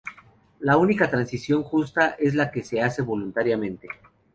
[0.61, 3.87] La única transacción justa es la que se hace voluntariamente.